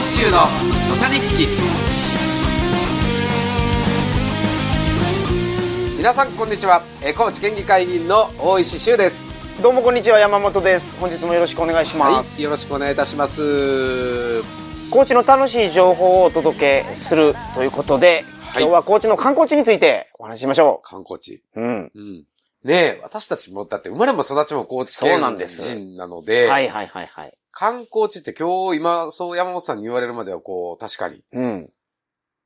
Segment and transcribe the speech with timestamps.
[0.00, 0.42] 石州の
[0.94, 1.48] 土佐日記。
[5.96, 6.82] 皆さんこんにちは。
[7.02, 9.34] えー高知県議会議員の大石修です。
[9.60, 10.20] どうもこんにちは。
[10.20, 10.96] 山本です。
[11.00, 14.44] 本日もよろしくお願いします、はいよろしくお願いいたします。
[14.90, 18.62] 高知の楽しい情報をお届けするということで、はい。
[18.62, 21.42] 今日は高知の観光地についてお話ししましょ観光地。
[21.56, 21.90] ううん。
[21.92, 22.24] うん。
[22.62, 25.76] ねえ私たちもだって生まれも育ちも高知そう県なんです。
[25.76, 31.24] 人なのではいはいはいはい観光地って今日今そう山本さんに言われるまではこう確かに。
[31.32, 31.70] うん。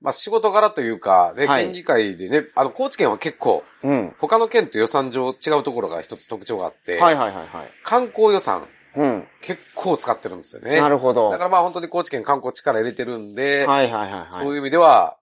[0.01, 1.65] まあ仕事柄というか、ね、はい。
[1.65, 4.15] 県議会でね、あの、高知県は結構、うん。
[4.19, 7.71] 他の県と予算上違うところが一つ特徴があって、はいはいはいはい。
[7.83, 8.66] 観光予算
[8.97, 9.29] うん。
[9.43, 10.80] 結構使ってるんですよね。
[10.80, 11.30] なるほど。
[11.30, 14.33] だからまあ本当に高知県観光力入れてるんで、はいはいはいはい。
[14.33, 15.19] そういう意味では、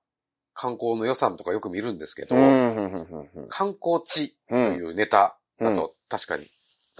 [0.54, 6.46] 観光の予算とかよく見るんですけど、うん観光地とうんいうネタだと確かに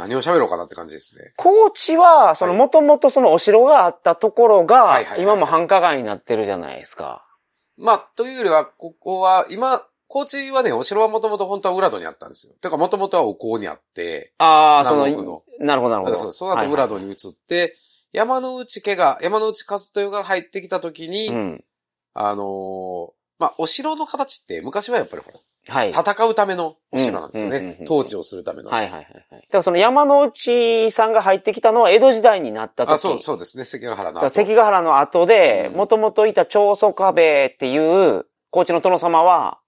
[0.00, 1.32] 何を喋ろうかなって感じですね。
[1.36, 7.26] 高知は、その、はいもともとそのお城があったところがはいはいは、い今も繁華街になってるじゃないですか。
[7.76, 12.54] まあ、というよりは、ここは、今、高知はね、お城はもともと本当は浦戸にあったんですよ。
[12.60, 15.06] てか、もともとはお香にあって、ああ、その、
[15.60, 16.16] なるほどなるほど。
[16.16, 17.74] そうその後浦戸に移って、
[18.12, 21.64] 山の内家が、山の内和豊が入ってきた時に、うん。
[22.12, 25.38] あのーまあ、お城の形って昔はやっぱりほら、
[25.70, 25.90] はい。
[25.90, 27.78] 戦うためのお城なんですようんうんうんうん。
[27.78, 28.70] ね統治をするための。
[28.70, 29.14] はいはいはいはい。
[29.30, 32.92] だからその山の内さんが入ってきたのは江戸時代になった時。
[32.94, 33.64] あ、そう、そうですね。
[33.64, 34.28] 関ヶ原の後。
[34.28, 37.78] 関ヶ原の後で、うんもともといた長宗壁ってい
[38.18, 39.60] う、高知の殿様は、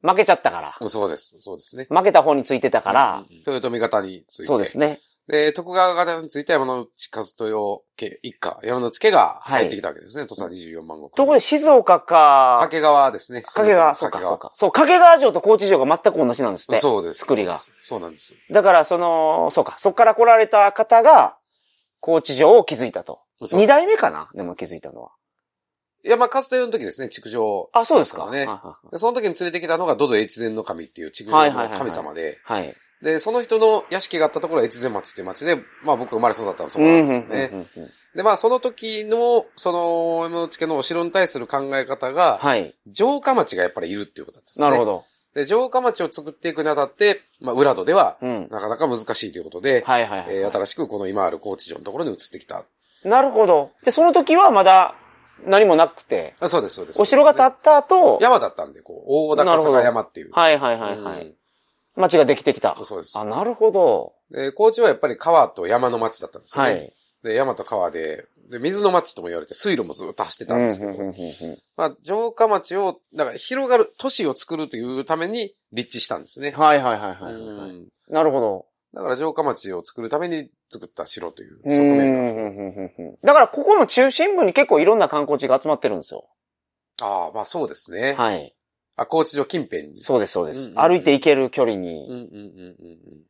[0.00, 0.76] 負けちゃったから。
[0.80, 1.36] うんそうです。
[1.40, 1.86] そうですね。
[1.90, 4.46] 負けた方についてたから、うん豊臣方について。
[4.46, 4.98] そうですね。
[5.28, 10.24] で、徳川方について山の内和豊家一家、山の内家が入ってきたわけですね。
[10.24, 11.10] 土佐24万石。
[11.10, 13.42] ところで静岡か、掛川ですね。
[13.42, 14.52] 掛川、そうか、掛川そうか。
[14.54, 16.80] そう、掛川城と高知城が全く同じなんですって。
[16.80, 17.20] そうです。
[17.20, 18.36] 作りがそうなんです。
[18.50, 21.36] だから、その、そうか、そっから来られた方が、
[22.00, 23.18] 高知城を築いたと。
[23.40, 24.30] 二代目かな？
[24.34, 25.10] でも築いたのは。
[26.04, 27.68] いや、まあ、和豊の時ですね、築城。
[27.72, 28.30] あ、そうですか。
[28.30, 28.46] ねはい。
[28.46, 32.74] はで、その時に連れてきたのが、ドド越前の神っていう築城のはいはいはいはい神様で、いはい。
[33.02, 37.66] で、その人の屋敷があったところは越前町っていう町で、まあ僕が生まれ育ったのはそこなんですよね。
[38.16, 42.74] で、まあその時の、その、山内家のお城に対する考え方が、はい。
[42.92, 44.66] 城下町がやっぱりいるっていうことだったんですね。
[44.66, 45.04] なるほど。
[45.34, 48.48] で、城下町を作っていくにあたって、まあ浦戸では、うん。
[48.50, 50.36] なかなか難しいということで、はいはいはい。
[50.36, 52.64] えー新しくこの今ある高知城のところに移ってきた。
[53.04, 53.70] なるほど。
[53.84, 54.96] で、その時はまだ
[55.44, 57.00] 何もなくて、あそうです、そうです。
[57.00, 60.30] お城が建っった後、山だったんで、こう、大高坂山っていう。
[60.32, 61.26] はいはいはいはい。
[61.26, 61.34] うん
[61.98, 62.76] 町ができてきた。
[62.82, 63.24] そうですあ、。
[63.24, 64.14] なるほど。
[64.30, 66.70] で、高知はやっぱり川と山の町だったんですよね。
[66.70, 66.92] はい。
[67.22, 70.92] で、山と川で、で、水の町とも言われて、水路もずっと走ってたんですけど、
[71.76, 76.52] まあ、城下町を、だから広がる、都市を作るというために立地したんですね。
[76.52, 77.32] はいはいはいはい。
[77.34, 78.66] うんなるほど。
[78.94, 83.16] だから城下町を作るために作った城といううん側面が。
[83.22, 86.26] だからここの中心部に結構いろんな観光地が集まってるんですよ。
[87.02, 88.14] ああ、まあそうですね。
[88.14, 88.54] はい。
[88.98, 90.00] あ、高知城近辺に。
[90.00, 90.60] そうですそうです。
[90.60, 92.06] うんうんうん歩いて行ける距離うんに。
[92.06, 93.22] うんうんうん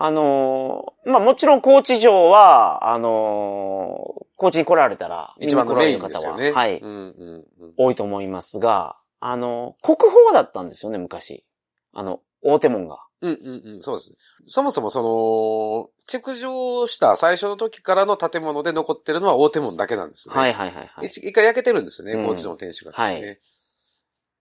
[0.00, 5.44] あのーまあもちろん高知城は、あのー高知に来られたら、うん。
[5.44, 6.38] 一番のメインですよね。
[6.38, 7.74] られる方は、はい、うんうんうん。
[7.76, 11.44] 多いと思いますが、あのー国宝だったんですよね、昔。
[11.92, 12.98] あの、大手門が。
[13.20, 14.16] うんうんうん、そうです。
[14.46, 20.36] そもそもその、築城した最初の時からの建物で残ってるのは大手門だけなんですね。
[20.36, 21.06] はいはいはいはい。
[21.08, 23.12] 一一回焼けてるんですよね、うん高知の天守が、ね。
[23.12, 23.38] はい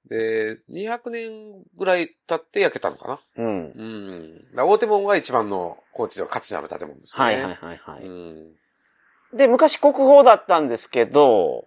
[0.10, 3.20] で、200年ぐらい経って焼けたのかな？
[3.38, 3.72] うん。
[4.56, 4.70] うん。
[4.70, 7.26] 大手門が一番の高知では価値のある建物ですね。
[7.26, 8.04] はいはいはいはい。
[8.04, 8.52] うん。
[9.34, 11.66] で、昔国宝だったんですけど、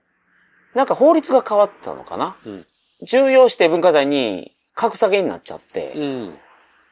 [0.74, 2.66] なんか法律が変わったのかな、うん
[3.02, 6.34] 重要指定文化財に格下げになっちゃって、うん。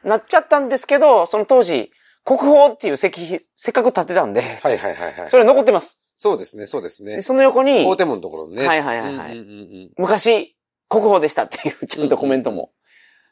[0.03, 1.91] なっちゃったんですけど、その当時、
[2.25, 5.29] 国宝っていう石碑、せっかく建てたんで、はいはいはいはい。
[5.29, 5.99] それ残ってます。
[6.17, 7.21] そうですね、そうですでね。
[7.21, 8.67] その横に、大手門のところにね。
[8.67, 10.55] はいはいはいはいうんうん昔、
[10.89, 12.71] 国宝でしたっていう、ちゃんとコメントも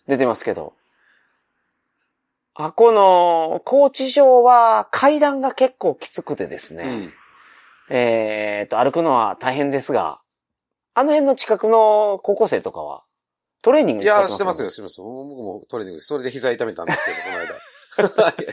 [0.08, 0.74] 出てますけど。
[2.54, 6.84] あ、この、高知城は階段が結構きつくてですね。
[6.84, 7.14] うん。
[7.96, 10.22] えっと、歩くのは大変ですが、
[10.94, 13.04] あの辺の近くの高校生とかは、
[13.62, 15.06] トレーニングいや、に使ってますしてますよ、してますよ。
[15.06, 18.48] 僕もトレーニングそれで膝痛めたんですけど、この間。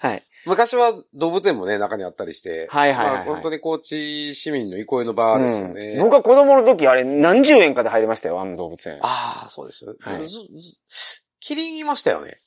[0.08, 0.22] はい。
[0.46, 2.68] 昔は動物園もね、中にあったりして。
[2.70, 5.94] はいはいはいはいまあ本当に高知市民の憩いの場ですよね。
[5.96, 8.98] うん僕は子供の時あれ何十円かで入りましたよ、あの動物園。
[9.02, 9.94] ああ、そうですよ。
[10.00, 10.46] はいずず
[11.40, 12.38] キリンいましたよね。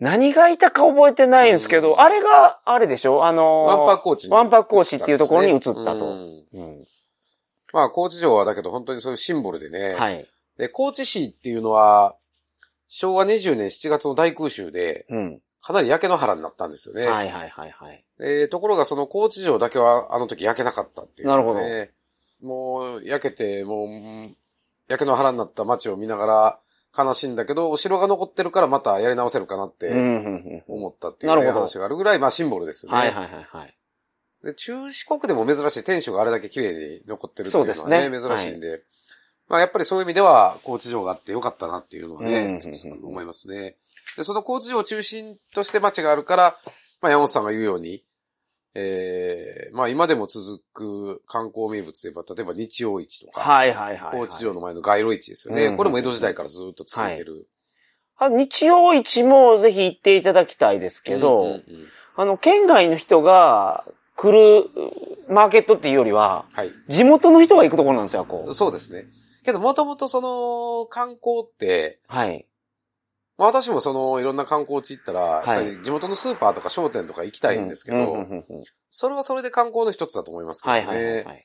[0.00, 3.24] 何がいたか覚えてないんですけど、うんあれが、あれでしょ？
[3.24, 5.80] あのーワンパーコーチにワンパーコーチっていうところに移ったと。
[5.80, 6.84] うんうん
[7.72, 9.94] まあ、高知城はだけど本当にそういうシンボルでね。
[9.94, 10.26] はい。
[10.58, 12.14] で、高知市っていうのは、
[12.86, 15.40] 昭和20年7月の大空襲で、うん。
[15.64, 17.06] かなり焼け野原になったんですよね。
[17.06, 18.04] はいはいはいはい。
[18.20, 21.34] えーところがその高知城だけはあの時焼けなかったっていう、ね。
[21.34, 21.60] なるほど
[22.46, 23.90] もう焼けて、もう、う
[24.26, 24.36] ん
[24.86, 26.58] 焼け野原になった街を見ながら
[26.96, 29.90] 悲しいんだけど、お城が残ってるからまたやり直せるかなって
[30.68, 32.98] 思ったっていう、ね話があるぐらい、まあシンボルですよね。
[32.98, 33.74] はいはいはいはい。
[34.44, 38.82] で中四国でも珍しい天守があれだけ綺麗に残ってるっていうのはね、ね珍しいんで、
[39.48, 43.76] まあやっぱりそういう意味では高知城があってよかったなっていうのはね、つくづく思いますね。
[44.16, 46.56] で、その高知城を中心として街があるから、
[47.00, 48.04] まあ山本さんが言うように、
[48.74, 54.18] えー、まあ今でも続く観光名物といえば、例えば日曜市とか、はいはいはいはい。
[54.18, 55.66] 高知城の前の街路市ですよね。
[55.66, 57.48] うんこれも江戸時代からずっと続いてる。
[58.16, 61.62] あ日曜市もぜひ行っていただきたいですけど、うんうんうん
[62.16, 63.84] あの、県外の人が
[64.16, 64.70] 来る
[65.28, 66.70] マーケットっていうよりは、はい。
[66.88, 68.54] 地元の人が行くところなんですよ、こう。
[68.54, 69.06] そうですね。
[69.44, 72.46] けど、もともとその、観光って、はい。
[73.36, 78.26] まあ私もその、いろんな観光地行ったら、いやっぱり地元のスーパーとか商店とか行きたいんですけど、
[78.90, 80.80] それはそれで観光の一つだと思いますけどね。
[80.86, 81.44] はいはいはいはい。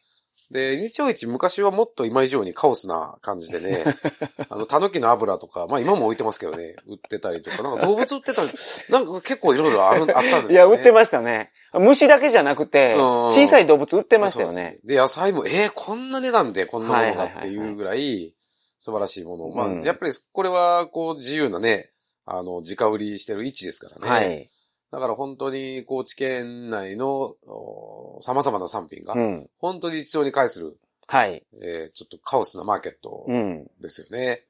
[0.52, 3.84] で、日曜市昔はもっと今以上にカオスな感じでね、
[4.50, 8.50] あの、タヌキの油とか、まあ今も置いてますけどね、売ってたりとか、なんか動物売ってたり、
[8.90, 10.78] なんか結構いろいろある、あったんですいや、よね。
[10.78, 11.52] 売ってましたね。
[11.74, 13.00] 虫だけじゃなくて、うん
[13.30, 14.80] 小さい動物売ってましたよね。
[14.84, 18.34] で野菜も、えー、こんな値段でこんなものがっていうぐらい
[18.80, 19.50] 素晴らしいもの。
[19.50, 21.92] まあ、うんやっぱりこれは、こう、自由なね、
[22.26, 24.10] あの、直売りしてる位置ですからね。
[24.10, 24.50] はい。
[24.92, 29.50] だから本当に高知県内のお様々な産品が、うん。
[29.60, 30.78] 本当に一堂に会する、
[31.08, 31.44] はい。
[31.62, 33.70] えーちょっとカオスなマーケットうん。
[33.82, 34.46] ですよね。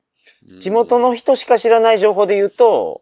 [0.47, 3.01] うん地元の人しか知らない情報で言うと、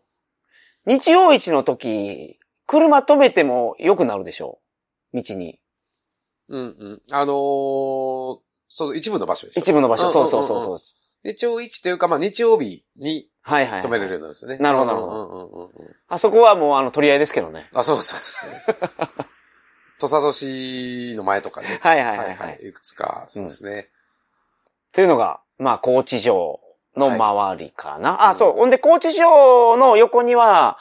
[0.85, 4.59] 日曜市の時、車止めても良くなるでしょ
[5.13, 5.21] う。
[5.21, 5.59] 道に。
[6.47, 7.01] うんうん。
[7.11, 8.39] あのー
[8.69, 9.61] そう、一部の場所でした。
[9.61, 10.07] 一部の場所。
[10.07, 10.97] うんそうそうそうそうです。
[11.27, 13.87] 日曜市というか、まあ日曜日にはいはい、はい。
[13.87, 14.57] 止めれるようになるんですよね。
[14.57, 15.71] なるほどなるほど。
[16.07, 17.69] あそこはもうあの取り合いですけどね。
[17.73, 18.63] あ、そうそうですね。
[19.99, 21.79] 土佐市の前とかね。
[21.81, 22.59] はいはいはいはい。
[22.67, 23.89] いくつか、そうですね。
[24.93, 26.59] というのが、まあ、高知城
[26.95, 28.25] の周りかな。
[28.25, 28.51] あ、うんそう。
[28.53, 30.77] ほんで、高知城の横には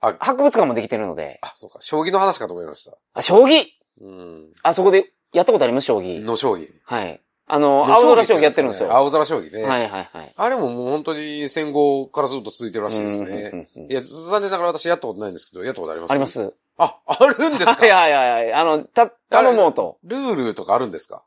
[0.00, 1.78] あ、博物館もできてるので、あ、そうか。
[1.80, 2.96] 将棋の話かと思いました。
[3.14, 3.64] あ、将棋？
[4.00, 4.52] うん。
[4.62, 5.86] あそこでやったことあります？
[5.86, 6.20] 将棋。
[6.20, 6.68] の将棋。
[6.84, 7.20] はい。
[7.50, 8.88] あの、青空将棋やってるんですよ。
[8.90, 9.60] は青空将棋ね。
[9.60, 10.32] いはいはい。
[10.36, 13.68] あれももう本当に戦後からずっと続いてるらしいですね。
[13.88, 16.10] いや、残念ながら私やったことないんですけど、やったことあります？
[16.12, 16.52] あります。
[16.76, 17.72] あ、あるんですか？
[17.74, 18.52] はいはいはいはい。
[18.52, 19.96] あの、た、頼もうと。
[20.04, 21.24] ルールとかあるんですか？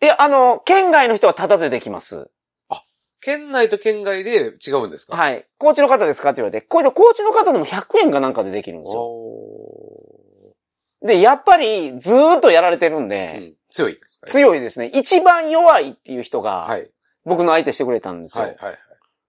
[0.00, 2.30] いや、あの、県外の人はタダでできます。
[3.20, 5.16] 県内と県外で違うんですか？
[5.16, 5.18] い。
[5.18, 5.46] はい。
[5.58, 9.00] 高知の方ですかって言われて、これで高知の方でも100円かなんかでできるんですよ。
[9.00, 10.54] お
[11.02, 14.26] で、やっぱりずーっとやられてるんーで、うん強いですか？
[14.28, 14.86] 強いですね。
[14.94, 16.88] 一番弱いっていう人が、はい。
[17.24, 18.44] 僕の相手してくれたんですよ。
[18.44, 18.78] はい、はい、はい。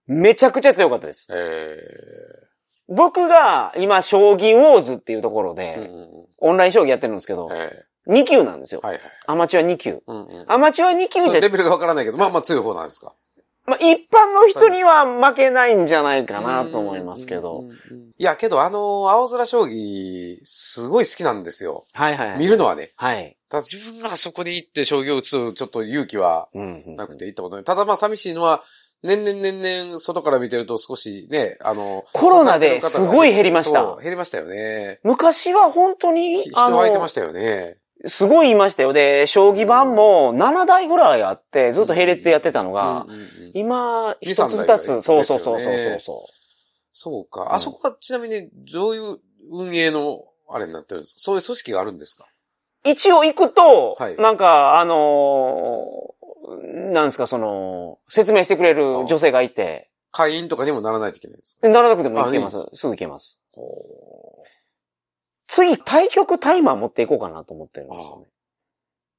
[0.06, 1.28] めちゃくちゃ強かったです。
[1.32, 2.46] え
[2.88, 5.56] 僕が今、将棋ウォーズっていうところー。
[5.56, 8.80] で、うんオンライン将棋やってるんですけど、え2級なんですよ。
[8.82, 9.02] ーはい、はい。
[9.26, 10.02] アマチュア2級。
[10.06, 10.44] うんうん。
[10.46, 13.14] アマチュア2級じゃそうレ、ベルがわからないけど、まあまあ強い方なんですか？
[13.66, 17.64] まあ、一般の人には負けないんじゃないかなと思いますけど。
[18.16, 21.84] いや、けどあの、青空将棋、すごい好きなんですよ。
[21.92, 22.38] はいはいはい。
[22.38, 22.92] 見るのはね。
[22.94, 23.35] はい。
[23.48, 27.64] ただ自分がそこに行って将棋を打つ、ちょっと勇気はなくて行ったことない。
[27.64, 28.64] ただまあ寂しいのは、
[29.02, 35.00] 年々年々外から見てると少しね、あの、コロナですごい減りました減りましたよね。
[35.04, 37.76] 昔は本当に、人空いてましたよね。
[38.04, 38.92] すごいいましたよ。
[38.92, 43.06] で、将棋盤も7台ぐらいあって、ずっと並列でやってたのが、
[43.54, 46.26] 今、二一つ二つ、そうそうそうそうそ
[46.92, 47.42] そうか。
[47.42, 49.18] うんあそこはちなみにどういう
[49.50, 52.35] 運営のあれになってるんですかそういう組織があるんですかう。
[52.90, 61.66] 一応行くと、はいなんか、あのーなんですか、その、説明してくれる女性がいて、会員とかにもならないといけないんですか？
[61.66, 62.70] でならなくても行けまあいいす。
[62.74, 63.40] すぐ行けます。
[63.52, 64.44] ほ
[65.48, 68.26] 次、対局タイマー持っていこうかなと思ってるんですよね。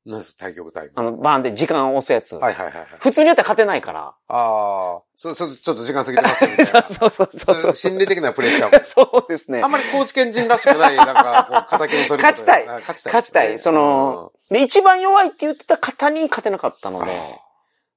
[0.08, 0.92] うなんです対局タイム。
[0.96, 2.36] あの、バーンで時間を押すやつ。
[2.36, 2.86] はいはいはいはい。
[3.00, 4.00] 普通にやったら勝てないから。
[4.02, 6.82] ああ、そう、そう、ちょっと時間過ぎてますよみたいな。
[6.90, 8.86] そうそうそうそう心理的なプレッシャーも。
[8.86, 9.72] そうですねあん。
[9.72, 17.14] まり高知県人らしくない、なんか、こう、敵の取り方勝ちたいあ勝ちたい、勝ちたいその、で、一番弱いって言ってた方に勝てなかったのうん、で、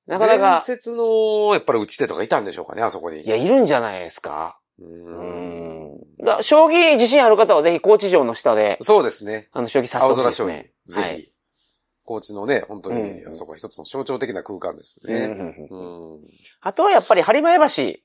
[0.06, 3.22] ななかなか、伝説の、やっぱり打ち手とかいたんでしょうかね、あそこに。
[3.22, 4.58] いや、いるんじゃないですか。
[4.80, 4.84] う。
[4.84, 6.00] うんん。
[6.24, 9.48] だ将棋自信ある方はぜひ高知城の下で、そうですね。
[9.52, 11.02] あの、将棋指してほしい青空将棋ですね。。
[11.02, 11.29] ぜはいひ。
[12.04, 15.66] 高知のね、本当に、うんあそこは一つの象徴的な空間ですうんうんね。
[15.70, 16.20] うんうん。
[16.60, 18.00] あとはやっぱり播磨橋。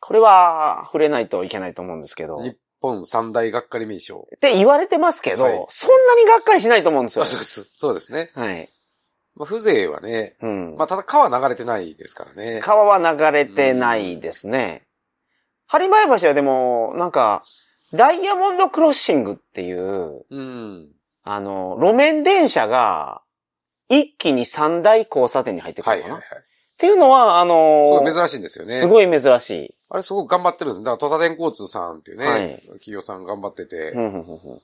[0.00, 2.38] これは触れないといけないと思うんですけど。
[2.38, 4.28] っ日本三大がっかり名称。
[4.40, 7.26] て言われてますけど、はいそんなにがっかりしないと思うんですよあ、。
[7.26, 7.68] そうです。
[7.76, 8.30] そうですね。
[8.34, 8.68] はい。
[9.34, 10.74] まあ、風情はね、うん。
[10.76, 12.60] まあ、ただ川流れてないですからね。
[12.62, 14.86] 川は流れてないですね。
[15.70, 17.42] 播磨橋はでも、なんか、
[17.94, 20.92] ダイヤモンドクロッシングっていう、うん。
[21.24, 23.22] あの、路面電車が、
[23.88, 26.42] 一気に三大交差点に入ってくるのかな、はいはいはい。
[26.42, 26.44] っ
[26.78, 28.74] ていうのは、あのすごい珍しいんですよね。
[28.74, 29.74] すごい珍しい。
[29.90, 30.80] あれすごく頑張ってるんです。
[30.80, 34.62] だから、土佐電交通さんっていうね、はい企業さん頑張ってて、うんうんうんうん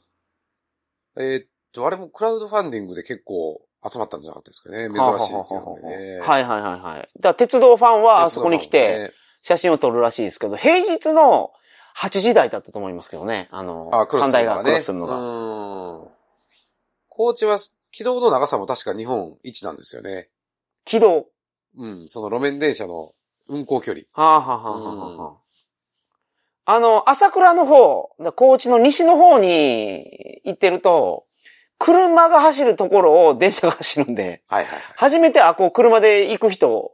[1.18, 4.88] えーっと、あれもクラウドファンディングで結構集まったんじゃなかったですかね。
[4.88, 6.20] 珍しいっていうのでね。
[6.20, 7.08] はいはいはいはい。
[7.16, 9.12] だから鉄道ファンはあそこに来て
[9.42, 11.52] 写真を撮るらしいですけど、平日の
[11.98, 13.48] 8時台だったと思いますけどね。
[13.50, 14.62] あの、三台が。
[14.62, 16.17] クロスするのが。
[17.18, 17.26] うん。
[17.26, 17.58] 高知は
[17.90, 20.28] 軌道の長さも確か日本一なんですよね。
[20.84, 21.26] 軌道。
[21.76, 23.12] うん、その路面電車の
[23.48, 24.04] 運行距離。
[24.12, 25.36] はあ、はあはあはあは
[26.66, 31.24] あ、あの、朝倉の方、高知の西の方に行ってると、
[31.78, 34.82] 車が走るところを電車が走るんで、はいはいはい。
[34.96, 36.92] 初めてあ、こう車で行く人、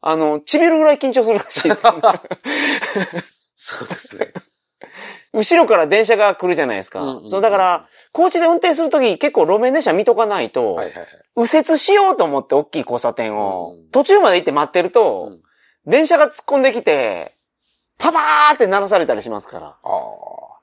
[0.00, 1.82] あの、ちびるぐらい緊張するらしいです
[3.56, 4.32] そうですね。
[5.32, 7.02] 後ろから電車が来るじゃないですか。
[7.02, 11.06] うんうんうんそう、だから、高知で運転するとき結構路面電車見とかないと、はいはいはい。
[11.36, 15.40] 右折しようと思って大きい交差点を、うん途中まで行って待ってると、うん
[15.86, 17.34] 電車が突っ込んできて、
[17.96, 19.66] パパーって鳴らされたりしますから。
[19.68, 20.58] ああ。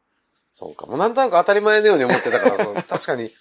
[0.52, 0.86] そうか。
[0.86, 3.32] もうなんとなく当たり前のように思ってたから、そう 確かに、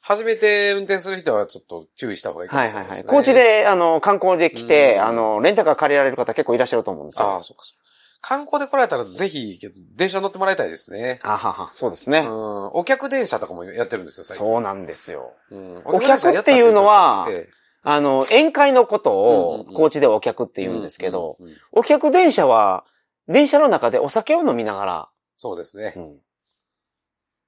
[0.00, 2.96] 初めて運転する人はちょっと注意した方がいいかもはいはいはい。
[2.96, 3.10] しれないですね。
[3.10, 3.34] 高知。
[3.34, 7.28] で、あの、観光で来て、うんあの、レンタカー借りられる方結構いらっしゃると思うんですよ。
[7.28, 7.91] ああ、そうかそうか。
[8.22, 9.58] 観光で来られたらぜひ、
[9.94, 11.18] 電車乗ってもらいたいですね。
[11.24, 12.20] あはは、そうですね。
[12.20, 12.66] うん。
[12.68, 14.46] お客電車とかもやってるんですよ、最近。
[14.46, 15.32] そうなんですよ。
[15.50, 15.82] うん。
[15.84, 21.36] お客っていうのはええあの、宴会のことをうん高知ではお客って言うんですけど、
[21.72, 22.84] お客電車は、
[23.26, 26.00] 電車の中でお酒を飲みながら、そうですねう。
[26.00, 26.20] ん。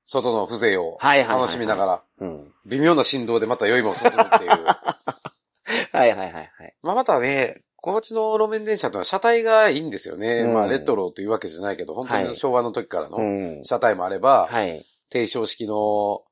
[0.04, 2.52] 外の風情を楽しみながら、うん。
[2.66, 4.50] 微妙な振動でまた酔いも進むっていう。
[5.92, 6.74] はいはいはいはい。
[6.82, 10.40] まあまたね、高知の路面電車とは車体がいいんですよね。
[10.40, 13.62] うんまあレトロというわけじゃないけど、本当はいに昭和の時からうのん。
[13.62, 14.82] 車体もあれば、はい。
[15.10, 16.22] 低床式の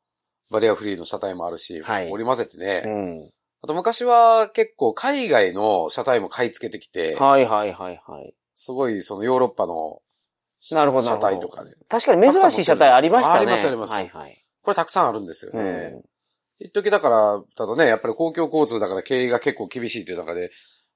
[0.51, 2.83] バリアフリーの車体もあるし、はい織り交ぜてね。
[2.87, 3.31] うん。
[3.61, 8.35] あと昔は結構海外の車体も買い付けてきて、はいはいはいはい。
[8.55, 10.01] すごいそのヨーロッパの
[10.73, 11.73] なるほどな車体とかね。
[11.87, 13.41] 確かに珍しい車体ありましたね。
[13.41, 14.43] ありますありますはいはい。
[14.63, 15.89] これたくさんあるんですようね。
[15.89, 16.03] ん。
[16.61, 20.51] 一時だから、ただね、やっぱり公共交通だから経営が結構厳しいという中で、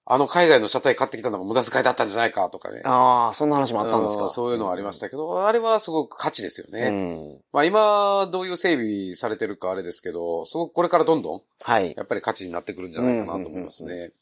[0.08, 2.80] あの海外の車体買ってきたのが無駄遣いだったんじゃないかとかね。
[2.84, 4.22] ああ、そんな話もあったんですか？
[4.22, 6.88] うんそういうのはありましたけど、あれはすごく価値ですよね。
[6.88, 7.40] うん。
[7.52, 11.92] まあ今、どういう整備されてるかあれですけど、すごくこれからどんどん、はい。
[11.96, 14.12] やっぱり価値になってくるんじゃないかなと思いますうんうんね。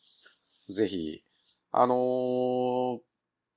[0.70, 1.22] ぜひ、
[1.70, 2.98] あのー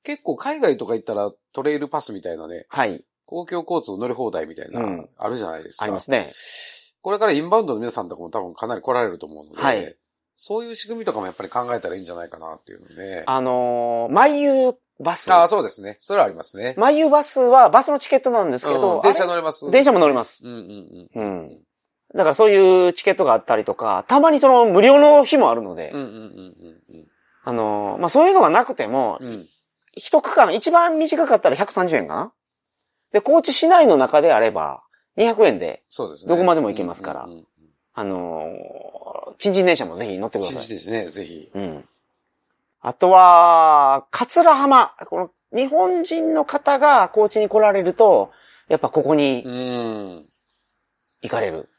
[0.04, 3.04] 結構海外とか行ったらトレイルパスみたいなね、はい。
[3.26, 5.84] 公共交通乗り放題みたいな、うんあるじゃないですか。
[5.84, 6.30] ありますね。
[7.02, 9.96] これからインバウンドの皆さんとかも多分かなり来られると思うので、はい
[10.40, 13.24] そういう仕組みとかもやっぱり考えたらいいんじゃないかなっていうので。
[13.26, 15.32] あのー、毎遊バス。
[15.34, 15.98] ああ、そうですね。
[16.00, 16.76] それはありますね。
[16.78, 19.70] 毎遊バスはバスのチケットなんですけど、うん電車乗れます。
[19.72, 20.46] 電車も乗れます。
[20.46, 21.38] うんうんううん。
[21.48, 21.60] ん。
[22.16, 27.08] だからそういうチケットがあったりとか、たまにその無料の日もあるので、うんうんうんうん
[27.44, 29.28] あのー、まあ、そういうのがなくても、うん。
[29.28, 29.46] うん。
[29.96, 32.32] 一区間、一番短かったら130円かな？
[33.12, 34.84] で、高知市内の中であれば、
[35.18, 36.30] 200円で、そうですね。
[36.30, 37.48] どこまでも行けますからうんうんうん
[38.00, 40.66] あのー、チンチン電車もぜひ乗ってくだ新さい。
[40.68, 41.50] 地ですね、ぜひ。
[41.52, 41.84] うん。
[42.80, 44.94] あとは、桂浜。
[45.08, 48.30] この、日本人の方が高知に来られると、
[48.68, 50.26] やっぱここにうん。
[51.24, 51.70] 行かれる。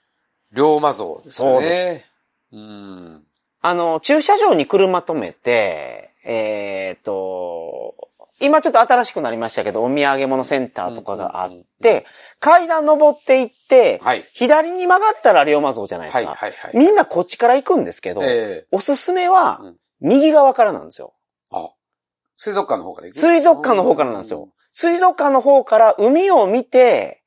[0.53, 1.55] 龍馬像ですよね。
[1.55, 2.09] そうです
[2.51, 3.23] うん。
[3.61, 8.08] あの、駐車場に車止めて、えーっと、
[8.41, 11.51] 今ちょっと新しくなりましたけど、お土産物センターとかがあっ
[11.83, 12.07] て、
[12.39, 14.25] 階段登っていって、はい。
[14.33, 16.35] 左に曲がったら龍馬像じゃないではい、すか。
[16.35, 16.77] はい、はい。
[16.77, 21.15] みんなこっちから行くんですけど、ええおすすめはうん、右側からなんですよ。
[21.53, 21.71] あ、
[22.37, 24.51] 水族館の方から行く水族館の方からなんですよ。。
[24.73, 27.23] 水族館の方から海を見て、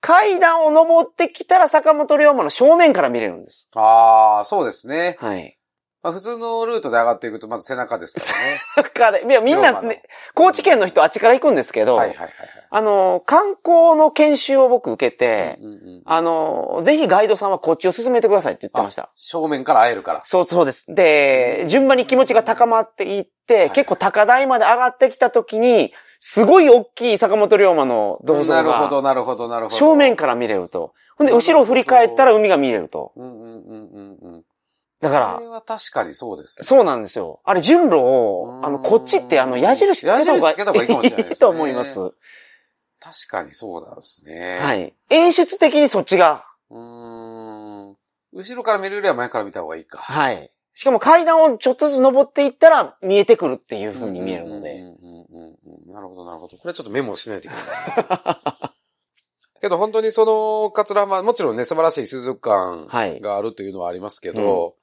[0.00, 3.70] 階段を登ってきたら坂本龍馬の正面から見れるんです。
[3.74, 5.16] ああ、そうですね。
[5.20, 5.58] はい。
[6.06, 8.58] まあ、普通のルートで上がっていくと、まず背中ですからね。
[8.76, 10.02] だから、いや、みんなね、
[10.34, 12.30] 高知県の人あっちから行くんですけど、はい、はい、はい
[12.70, 19.10] あの、観光の研修を僕受けて、うんうんうんあの、ぜひガイドさんはこっちを進めてくださいって言ってました。
[19.16, 20.22] 正面から会えるから。
[20.24, 20.94] そうそうです。
[20.94, 29.76] で、順番に気持ちが高まっていって、い結構高台まで上がってきた時に、すごい大きい坂本龍馬の銅像が、なるほど、なるほど、なるほど。
[29.76, 30.92] 正面から見れると。
[31.16, 33.12] ほんで、後ろ振り返ったら海が見れると。
[33.16, 33.90] うんうんうん
[34.22, 34.44] うんうん。
[35.00, 36.64] だからそれは確かにそうですね。
[36.64, 37.40] そうなんですよ。
[37.44, 42.00] あれ、順路を、あの、こっちって、あの、矢印つけた方矢印つけた方がいいかもしれないですねいいと思います。
[42.00, 42.12] は
[43.00, 44.58] 確かにそうなんですね。
[44.74, 44.94] い。
[45.10, 47.96] 演出的にそっちが、うーん。
[48.32, 49.98] 後ろから見るよりは前から見た方がいいか。
[49.98, 50.50] はい。
[50.74, 54.72] しかも階段をちょっとずつ登っていったら見えてくるっていう風に見えるので。
[54.72, 56.56] うんうんうんなるほど、なるほど。
[56.58, 58.70] これちょっとメモしないといけない。
[59.60, 64.74] けど本当にその、桂浜、もちろんね、素晴らしい水族はい館があるというのはありますけど、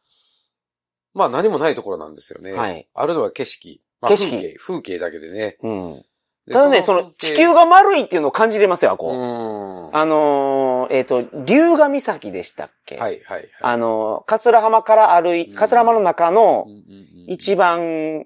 [1.13, 2.53] まあ何もないところなんですよね。
[2.53, 3.81] はいあるのは景色。
[4.01, 5.57] まあ、景色風景、風景だけでね。
[5.61, 6.03] うん。
[6.45, 9.11] でただね、その、地球、が丸いっていうのを感じれますよ、あこ。
[9.11, 9.83] うん。
[9.85, 12.95] はあのーえっ、と、龍ヶ岬でしたっけ？
[12.95, 13.47] い、はい、はい。
[13.61, 16.67] あのー、桂浜から歩い、うん桂浜の中の
[17.27, 18.25] 一番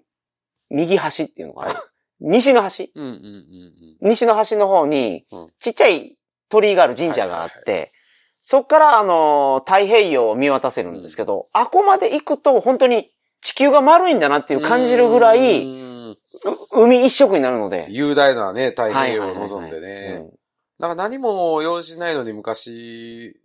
[0.72, 1.84] 右端っていうのかな、はい
[2.20, 2.92] 西の端？
[2.96, 3.16] うんうんうん
[4.02, 4.10] うん。
[4.10, 6.18] 西の端の方にうん、ちっちゃい
[6.50, 7.92] 鳥居がある神社があっはいて、
[8.50, 13.12] そっからあのー、太平洋を見渡せるんですけど、あこまで行くと本当に
[13.42, 16.16] 地球が丸いんだなっていう感じるぐらうい、
[16.72, 17.88] 海一色になるので。
[17.90, 20.22] 雄大なね、太平洋をはいはいはいはい望んでね。
[20.22, 20.38] うん
[20.80, 23.36] だから何も用事ないのに昔、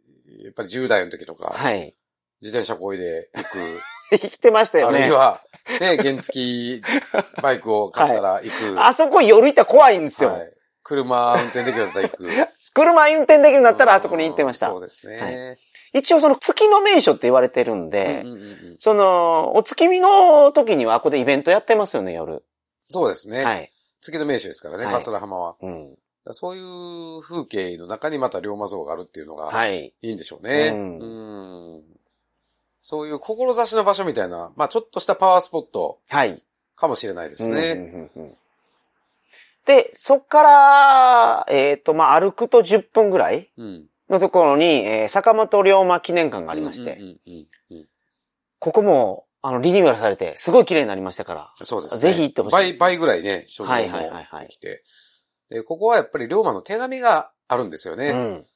[0.44, 1.96] やっぱり10代の時とか、はい。
[2.40, 3.80] 自転車こいで行く。
[4.20, 5.10] 生きてましたよねあるい。
[5.10, 5.40] は、
[5.80, 6.82] ね、原付き
[7.42, 8.76] バイクを買ったら行く。
[8.84, 10.34] あそこ夜行ったら怖いんですよ。
[10.34, 10.52] はい
[10.82, 12.28] 車運転できるんだったら行く。
[12.74, 14.74] 車運転できるようになったらあそこに行ってましたうん。
[14.74, 15.58] そうですね。
[15.92, 22.42] 一応その月の名所って言われてるんで、うんうんうんうんその、お月見の時にはあここでイベントやってますよね、夜。
[22.88, 23.44] そうですね。
[23.44, 23.72] はい。
[24.00, 25.56] 月の名所ですからね、はい桂浜は。
[25.60, 25.98] うん。
[26.30, 26.60] そうい
[27.18, 29.92] う風景の中にまた龍馬像があるっていうのが、はい。
[30.02, 30.70] いいんでしょうね。
[30.72, 31.82] うんうん
[32.84, 36.42] そういう志の場所みたいな、まあちょっとしたパワースポットはい。
[36.74, 37.72] かもしれないですうんね。
[37.72, 37.78] うん
[38.16, 38.36] うんうん
[39.66, 43.86] で、そっから、えっ、と、まあ、歩くと10分ぐらいうん。
[44.10, 47.86] のところに、えー坂本龍馬記念館がありまして、うんうんうんうん
[48.58, 51.52] ここも、あの、リニューアルされて、すごい綺麗になりましたから。
[51.64, 52.12] そうですね。
[52.12, 54.84] ぜひ行ってほしいです倍、倍ぐらいね、正直もはいはいはいはいできて。
[55.48, 58.10] で、ここはやっぱり龍馬の手紙があるんですよね。
[58.10, 58.46] うん。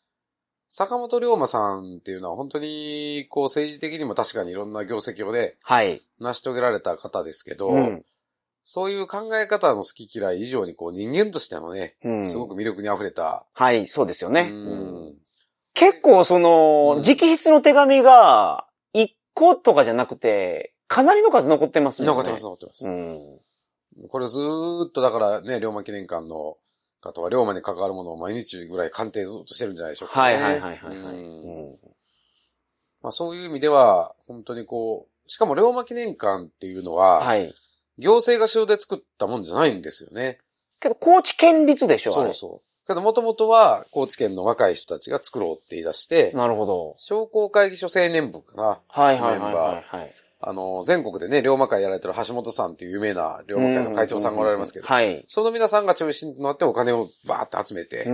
[0.68, 6.00] 坂本龍馬さんっていうのは本当に、こう政治的にも確かにいろんな業績をね、はい。
[6.20, 8.04] 成し遂げられた方ですけど、うん。
[8.68, 12.26] そういう考え方の好き嫌い以上にこう人間としてのね、うん。
[12.26, 13.46] すごく魅力に溢れた。
[13.52, 14.50] はい、そうですよね。
[14.52, 14.54] う
[15.12, 15.14] ん
[15.72, 22.08] 結構その、うん直筆の手紙が、1個とかじゃなくて、かなりの数残ってますね。
[22.08, 22.88] 残ってます、残ってます。
[22.88, 23.40] うん。
[24.08, 26.56] これずーっとだからね、龍馬記念館の
[27.00, 30.34] 方は龍馬に関わるものを毎日ぐらい鑑定ずっとしてるんじゃないでしょうか、ね。
[30.34, 31.76] はいはいはいはい、はいうんうん
[33.02, 37.54] まあ、そういう意味では、本当にこう、しかも龍馬記念館っていうのは、はい。
[37.98, 40.38] 行政が主導で作ったもんじゃないんですよね。
[40.80, 42.86] けど、高知県立でしょそうそう。
[42.86, 46.94] けど、もともとは、高知県の若い人たちが作ろうって言い出して、なるほど。
[46.98, 48.80] 商工会議所青年部かな。
[48.88, 50.14] はいはいはいメンバはい、はい。
[50.38, 55.24] あの、全国でね、龍馬会やられてる橋本さんっていう有名な龍馬会の会長さんがおられますけど、はい。
[55.28, 58.04] その皆さんが中心となってお金をバーって集めて、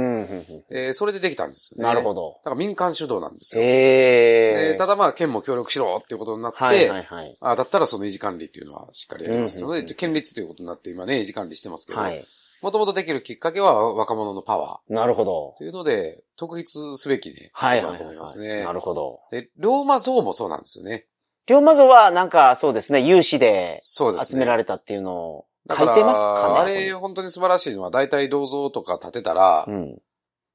[0.71, 1.89] えーそれでできたんですよね。
[1.89, 2.15] なるほ。
[2.15, 2.39] ど。
[2.45, 3.63] だから民間主導なんですよ。
[3.63, 7.37] ええでただまあ、県も協力しろっていうことになって、はいはいはい。
[7.41, 12.25] あだったらその維持管理っていうのはしっかりやりますので、県立ということになって今ね、維持管理してますけど、はい。
[12.63, 15.55] もともとできるきっかけは若者のパワーなるほど。
[15.59, 18.63] というので、特筆すべきね、はいだと思いますね。
[18.63, 19.21] なるほど。
[19.33, 21.07] で、龍馬像もそうなんですよね。
[21.47, 23.81] 龍馬像はなんかそうですね、有志で。
[23.83, 26.61] 集められたっていうのを書いてますかね。
[26.61, 30.03] あれ、本当に素晴らしいのは、大体銅像とか建てたら、うん。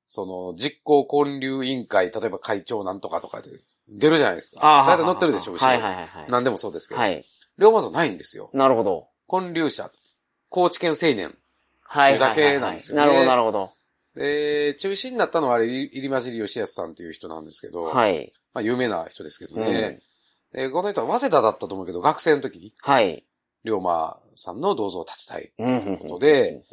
[0.06, 3.50] その、実行建立委員会、例えば会長なんとかとかで
[3.90, 4.62] 出るじゃないですか。
[4.66, 4.88] ああ。
[4.88, 5.68] 大体載ってるでしょ、後ろ。
[5.68, 6.26] はいはいはいはい。
[6.30, 7.02] 何でもそうですけど。
[7.02, 7.26] はい。
[7.58, 8.50] 龍馬像ないんですよ。
[8.54, 9.08] なるほど。
[9.30, 9.92] 建立者、
[10.50, 11.36] 高知県青年。
[11.90, 13.72] はいだけなんですよねなるほどなるほど。
[14.16, 18.32] で、中心になったのはあれ、入間尻義康さんっていう人なんですけど、はい。
[18.54, 20.00] まあ有名な人ですけどうんね。
[20.54, 23.24] でこの人は早稲田だったと思うけど、学生の時に、はい。
[23.64, 25.54] 龍馬さんの銅像を建てたい。
[25.60, 26.64] うんうことで、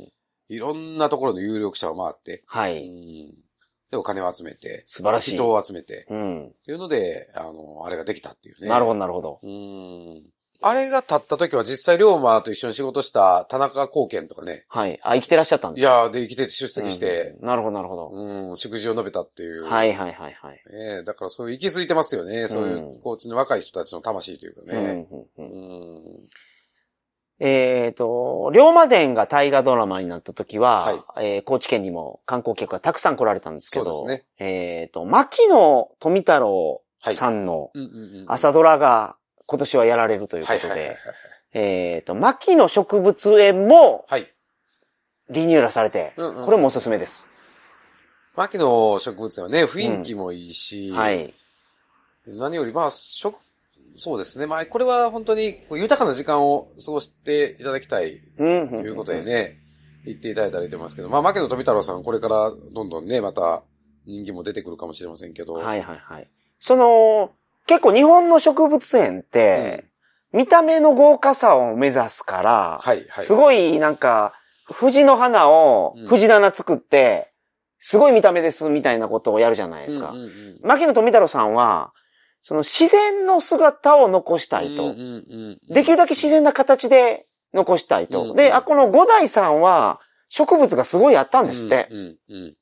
[0.49, 2.87] いろんなところの有力者を回って、うはい。
[2.87, 3.35] ん
[3.91, 5.31] で、お金を集めて、素晴らしい。
[5.33, 6.47] 人を集めて、うん。
[6.49, 8.69] っていうので、あの、あれができたっていうね。
[8.69, 9.41] なるほどなるほど。
[9.43, 10.23] うん。
[10.67, 14.65] あれが立った時は実際龍馬と一緒に仕事した田中貢献とかね。
[14.69, 14.99] はい。
[15.03, 15.93] あ、生きてらっしゃったんですか？
[15.93, 18.11] いやーで生きてて出席して、うんなるほどなるほど。
[18.13, 19.65] うん、祝辞を述べたっていう。
[19.65, 20.61] はいはいはいはい。
[20.73, 22.49] ねだからそういう息づいてますよね。
[22.49, 24.79] そういう、高知の若い人たちの魂というかね。
[24.79, 26.29] うんうんううんん。
[27.41, 37.71] えっと、龍馬伝が大河ドラマになった時は、はいえー高知県にも観光客がたくさん来られたんですけど、そうですえっと、牧野富太郎さんの。
[38.29, 40.97] 朝ドラが今年はやられるということで、。
[41.53, 44.31] えっと、牧野植物園もはい。
[45.31, 47.29] リニューアルされて、うんうんこれもおすすめです。
[48.37, 51.33] 牧野植物園はね、雰囲気もいいし、はい。
[52.27, 53.39] 何より、まあ、食、
[53.97, 54.47] そうですね。
[54.47, 59.61] まあ、これは本当に豊かな時間を過ごしていただきたいうんということでね、
[60.05, 63.63] 言っていただいたらいいと思いますけど、まあ、牧野富太郎さん、これからどんどんね、また
[64.05, 66.29] 人気も出てくるかもしれませんけど、はいはいはい。
[66.59, 67.31] その、
[67.67, 69.87] 結構日本の植物園って、
[70.33, 73.25] 見た目の豪華さを目指すから、はいはい。
[73.25, 74.35] すごいなんか、
[74.67, 77.33] 藤の花をうん藤棚作って、
[77.79, 80.11] すごい見た目ですみたいなことをやるじゃないですか。
[80.11, 81.93] うんうんうん牧野富太郎さんは、
[82.41, 84.85] その自然の姿を残したいと。
[84.85, 88.31] うんうんうんうんできるだけ自然な形で残したいと。
[88.31, 91.89] うんで、あ、この五代さんは植物がすごいあったんですって。
[91.91, 92.57] うんうん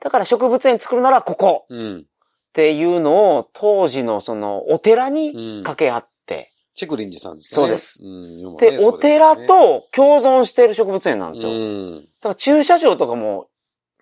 [0.00, 2.06] だから植物園作るならここうんうん。
[2.54, 6.52] っていうのを当時のそのお寺にうん掛け合って。
[6.72, 7.54] チェクリンジさんですね。
[7.54, 8.56] そうですうん。
[8.58, 11.50] で、ねお寺、と共存している植物園なんですよ。
[11.50, 13.48] そうですよねだから駐車場とかも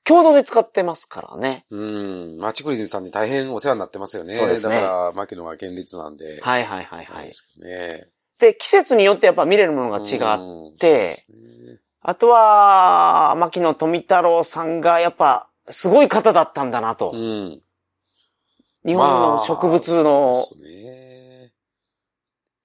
[0.04, 1.64] 共同で使ってますからね。
[1.70, 1.80] うん。
[1.80, 2.38] うん。
[2.38, 4.34] まあ、チェクリンジさんに大変お世話になってますよね。
[4.34, 6.42] そうですねだから、牧野は県立なんで。
[6.42, 7.32] はいはいはいはいで。
[7.32, 8.06] すね。
[8.38, 17.12] で、季節によってやっぱ見れるものが違ってねあとは、牧野富太郎さんがやっぱ、すごい方だったんだなと。
[17.14, 17.62] うん。
[18.84, 21.52] 日本の植物の、そうですね。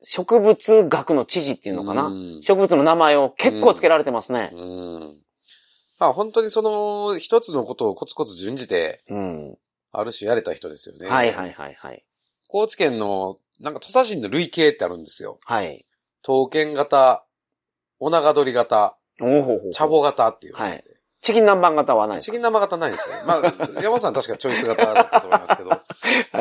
[0.03, 4.51] 植物学の知事っていうのかな、うん植物の名前を結構つけられてますね。
[4.53, 5.21] うん。
[5.99, 9.57] まあ本当にその一つのことをコツコツ順じて、うん。
[9.91, 11.07] ある種やれた人ですよね。
[11.07, 12.03] はいはいはいはい。
[12.47, 15.39] 高知県の、なんか土佐人の類型ってあるんですよ。
[15.43, 15.85] はい。
[16.21, 17.25] 刀剣型、
[17.99, 20.96] お長鳥型、おほほほ茶棒型っていうのがあって。
[21.21, 23.15] チキン南蛮型はないチキン生型ないんですよ。
[23.25, 23.41] まあ、
[23.81, 25.69] 山本さん確かチョイス型だったと思いますけど。
[25.71, 25.77] は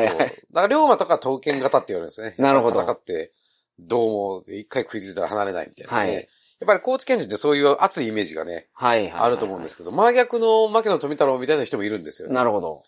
[0.01, 0.17] いはいそう。
[0.17, 2.35] だから、龍馬とか刀剣型って言われるんですね。
[2.37, 3.31] なるほど戦って、
[3.79, 6.15] どうも、一回食いついたら離れないみたいなね。
[6.15, 6.27] はい
[6.59, 9.21] やっぱり高知県人ってそういう熱いイメージがね、はいはいはい。
[9.21, 12.33] あると思うんですけど、真逆の牧野富太郎みたいな人もいるんですよね。
[12.33, 12.81] なるほど。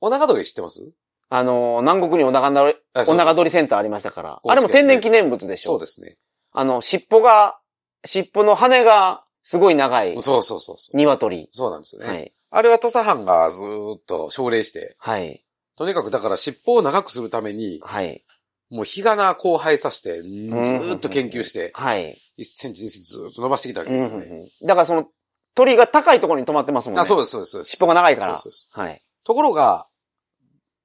[0.00, 0.82] お長鳥知ってます？
[1.28, 2.74] あのー、南国にお長鳥、
[3.06, 4.40] お長鳥センターありましたから。
[4.42, 6.16] あれも天然記念物でしょそうですね。
[6.52, 7.58] あの、尻尾が、
[8.06, 10.96] 尻尾の羽がすごい長いそうそうそうそう。
[10.96, 11.48] 鶏。
[11.52, 12.08] そうなんですよね。
[12.08, 12.32] はい。
[12.50, 15.40] あれは土佐藩がずーっと奨励して、はい。
[15.76, 18.22] とにかくだから尻尾を長くするために、はい。
[18.70, 22.16] もう日がな交配させて、ずーっと研究して、はい。
[22.38, 24.26] 1センチ2センチずーっと伸ばしてきたわけうんですよね。
[24.26, 25.08] うんうんだからその、
[25.54, 27.00] 鳥が高いところに止まってますもんね。
[27.00, 27.70] あ、そうです、そうです、そうです。
[27.72, 28.36] 尻尾が長いから。
[28.36, 29.02] そうですはい。
[29.24, 29.86] ところが、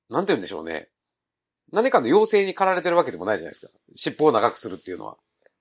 [0.10, 0.89] なんて言うんでしょうね。
[1.72, 3.72] 何かの妖精に駆られてるわけでもないじゃないですか。
[3.96, 5.17] 尻尾を長くするっていうのは。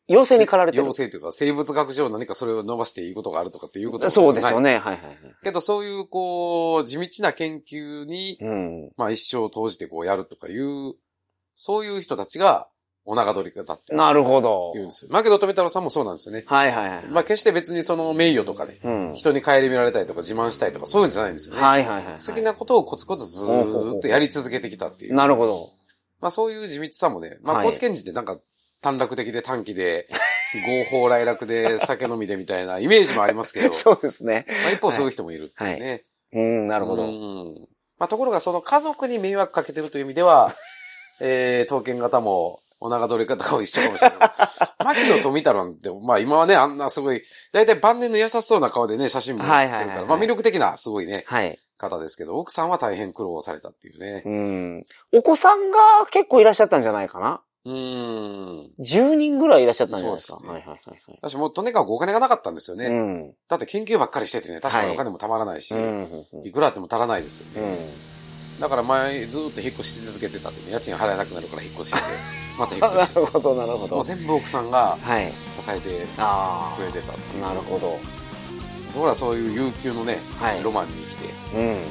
[0.08, 0.84] 妖精に駆られてる。
[0.84, 4.74] 妖精というか、生物学上何かそれを伸ばしていいことがあるとかっていうことそうですよね。
[4.74, 4.78] ね。
[4.78, 5.16] はいはいはい。
[5.42, 8.92] けどそういう、こう、地道な研究に、うん。
[8.96, 10.94] まあ一生を投じてこうやるとかいう、
[11.54, 12.68] そういう人たちが、
[13.08, 14.72] お長鳥方ってなるほど。
[14.74, 15.10] 言うんですよ。
[15.12, 16.42] 牧野富太郎さんもそうなんですよね。
[16.44, 17.04] はいはいはい。
[17.06, 19.14] まあ決して別にその名誉とかね、うん。
[19.14, 21.62] 人に顧みられたいとか自慢したいとかそういうんじゃないんですよね。
[21.62, 22.12] はいはいはいはい。
[22.14, 25.14] 好きなことをコツコツずーっとやり続けてきたっていう。
[25.14, 25.70] なるほど。
[26.20, 28.38] まあそういう地道さもね、まあはい高知県人ってなんか
[28.80, 30.08] 短絡的で短気で、
[30.66, 34.46] 合法来楽で酒飲みでみたいなイメージもありますけど、 そうですね。
[34.62, 36.04] まあ一方そういう人もいるっていうね。
[36.32, 37.04] うん、なるほうど。
[37.06, 37.54] ん
[37.98, 40.54] まあところがその家族に迷惑かけてるという意味では、
[41.20, 44.18] えー、刀剣型も、お長取り方も一緒かもしれない。
[44.84, 51.58] 牧野富太郎って、まあ今はね、あんなすごい、だいたい晩年の優しそうな顔でね、写真も写ってるから、はいはいはいはいまあ魅力的なすごいね、はい。
[51.78, 54.22] 方ですけど、奥さんは大変苦労されたっていうね。
[54.24, 54.84] うん。
[55.12, 55.78] お子さんが
[56.10, 58.70] 結構いらっしゃったんじゃないかなうーん。
[58.78, 60.38] ?10 人ぐらいいらっしゃったんじゃないですか。
[60.38, 61.18] そうですねはいはいはいはい。
[61.20, 62.86] 私もうとにかくお金がなかったんですよね。
[62.86, 63.34] うん。
[63.48, 66.06] だって研究ばっかりしててね、確かにお金もたまらないし、うん。
[66.44, 67.78] いくらあっても足らないですよね。
[68.54, 68.60] うん。
[68.60, 72.00] だから前ずーっと引っ越し続けてたってね、家賃払えなくなるから引っ越しして、
[72.56, 73.26] また引っな越ししてる。
[73.26, 74.04] ほど、なるほどもう。
[74.04, 75.32] 全部奥さんがはい。
[75.50, 77.50] 支えてあくれてたっていあ。
[77.50, 77.54] う。
[77.54, 77.98] なるほど。
[78.96, 81.24] ところがそういう悠久のね、はいロマンに生きて、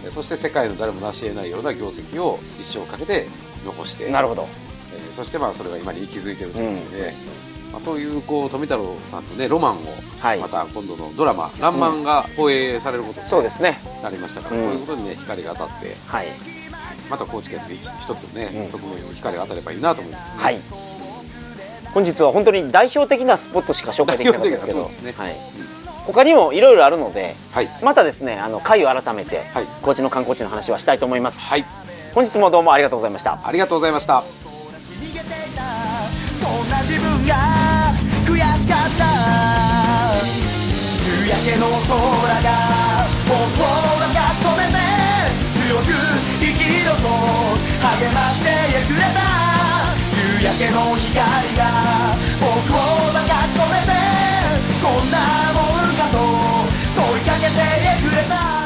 [0.07, 3.27] うそして世界の誰も成し得ないような業績を一生かけて
[3.63, 4.11] 残して、ん。
[4.11, 4.47] なるほど。
[5.15, 7.13] えーそしてまあそれが今に息づいてるということで、
[7.71, 9.77] まあ、そういうこう富太郎さんのねロマンを
[10.19, 10.49] はいま。
[10.49, 13.79] た今度のドラマ「らんまん」が放映されることにそうですね。
[14.03, 16.25] なりましたから、うんこういうことにね光が当たって、はい。
[16.27, 16.35] はい
[17.09, 20.37] また高知県で一一つのね、うん側面に光が当たればいいなと思いますね。
[20.39, 20.59] はい。
[21.93, 25.35] 本日は本当に代表的なスポットしか紹介できなかったですけど、ねはい。
[26.07, 31.45] 他にもいろいろあるので、はいまたですね、あの、回を改めて、はい高知の観光地の話はしたいと思います。
[31.45, 31.65] はい
[32.15, 33.39] 本日もどうもありがとうございました。
[33.43, 34.44] ありがとうございました。
[38.35, 39.07] 悔しかった
[41.07, 41.95] 夕焼けの空
[42.43, 43.71] が僕を
[44.03, 44.83] 赤く染めて
[45.55, 45.87] 強く
[46.43, 47.07] 生きろと
[47.79, 48.51] 励まして
[48.91, 49.23] くれた
[50.11, 51.15] 夕焼けの光
[51.55, 51.63] が
[52.41, 53.95] 僕を赤く染めて
[54.83, 55.15] こんな
[55.55, 56.19] もんかと
[56.93, 57.55] 問いかけて
[58.03, 58.64] くれた